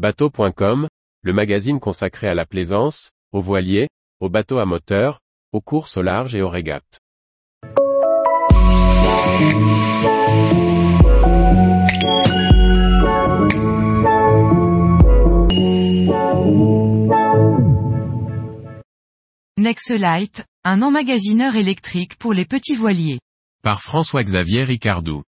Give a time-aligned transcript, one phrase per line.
[0.00, 0.88] Bateau.com,
[1.20, 3.88] le magazine consacré à la plaisance, aux voiliers,
[4.20, 5.20] aux bateaux à moteur,
[5.52, 7.00] aux courses au large et aux régates.
[19.58, 23.20] Nexelite, un emmagasineur électrique pour les petits voiliers.
[23.62, 25.24] Par François-Xavier Ricardou.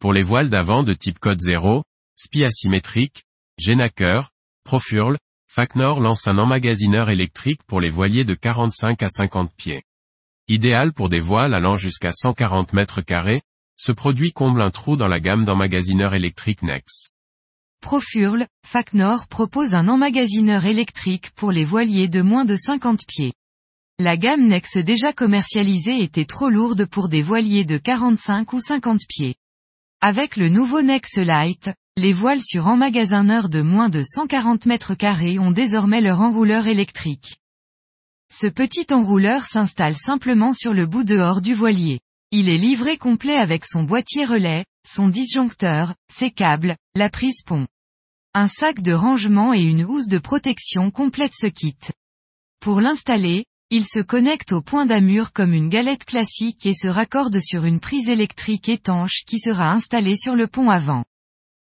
[0.00, 1.84] Pour les voiles d'avant de type code 0,
[2.16, 3.22] SPI asymétrique,
[3.58, 4.30] Genaker,
[4.62, 5.18] Profurl,
[5.50, 9.82] Facnor lance un emmagasineur électrique pour les voiliers de 45 à 50 pieds.
[10.46, 13.42] Idéal pour des voiles allant jusqu'à 140 mètres carrés,
[13.76, 17.10] ce produit comble un trou dans la gamme d'emmagasineurs électriques Nex.
[17.80, 23.32] Profurl, Facnor propose un emmagasineur électrique pour les voiliers de moins de 50 pieds.
[23.98, 29.00] La gamme Nex déjà commercialisée était trop lourde pour des voiliers de 45 ou 50
[29.08, 29.34] pieds.
[30.00, 35.40] Avec le nouveau Nex Lite, les voiles sur emmagasineur de moins de 140 mètres carrés
[35.40, 37.38] ont désormais leur enrouleur électrique.
[38.32, 41.98] Ce petit enrouleur s'installe simplement sur le bout dehors du voilier.
[42.30, 47.66] Il est livré complet avec son boîtier relais, son disjoncteur, ses câbles, la prise pont.
[48.32, 51.78] Un sac de rangement et une housse de protection complètent ce kit.
[52.60, 57.40] Pour l'installer, il se connecte au point d'amure comme une galette classique et se raccorde
[57.40, 61.04] sur une prise électrique étanche qui sera installée sur le pont avant.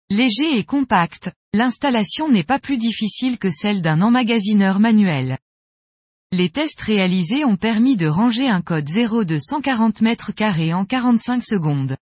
[0.09, 5.37] Léger et compact, l'installation n'est pas plus difficile que celle d'un emmagasineur manuel.
[6.31, 10.85] Les tests réalisés ont permis de ranger un code 0 de 140 mètres carrés en
[10.85, 11.97] 45 secondes.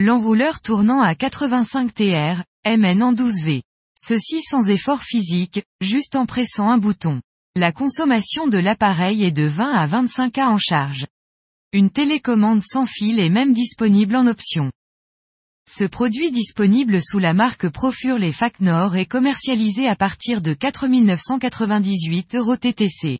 [0.00, 3.60] L'enrouleur tournant à 85 TR, MN en 12V.
[3.94, 7.20] Ceci sans effort physique, juste en pressant un bouton.
[7.56, 11.06] La consommation de l'appareil est de 20 à 25 A en charge.
[11.74, 14.72] Une télécommande sans fil est même disponible en option.
[15.66, 22.34] Ce produit disponible sous la marque Profurl et Facnor est commercialisé à partir de 4998
[22.34, 23.18] euros TTC.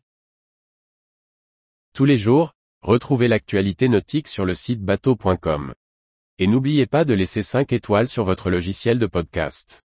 [1.93, 5.73] Tous les jours, retrouvez l'actualité nautique sur le site bateau.com.
[6.37, 9.84] Et n'oubliez pas de laisser 5 étoiles sur votre logiciel de podcast.